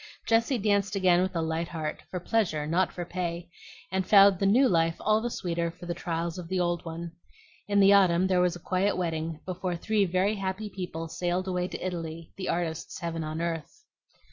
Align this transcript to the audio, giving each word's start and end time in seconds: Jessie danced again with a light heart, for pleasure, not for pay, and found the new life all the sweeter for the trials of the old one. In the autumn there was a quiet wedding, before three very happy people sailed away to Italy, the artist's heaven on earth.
Jessie 0.25 0.57
danced 0.57 0.95
again 0.95 1.21
with 1.21 1.35
a 1.35 1.43
light 1.43 1.67
heart, 1.67 2.01
for 2.09 2.19
pleasure, 2.19 2.65
not 2.65 2.91
for 2.91 3.05
pay, 3.05 3.51
and 3.91 4.03
found 4.03 4.39
the 4.39 4.47
new 4.47 4.67
life 4.67 4.95
all 4.99 5.21
the 5.21 5.29
sweeter 5.29 5.69
for 5.69 5.85
the 5.85 5.93
trials 5.93 6.39
of 6.39 6.47
the 6.47 6.59
old 6.59 6.83
one. 6.83 7.11
In 7.67 7.79
the 7.79 7.93
autumn 7.93 8.25
there 8.25 8.41
was 8.41 8.55
a 8.55 8.59
quiet 8.59 8.97
wedding, 8.97 9.41
before 9.45 9.75
three 9.75 10.05
very 10.05 10.33
happy 10.37 10.71
people 10.71 11.07
sailed 11.07 11.47
away 11.47 11.67
to 11.67 11.85
Italy, 11.85 12.33
the 12.35 12.49
artist's 12.49 12.97
heaven 12.97 13.23
on 13.23 13.41
earth. 13.41 13.83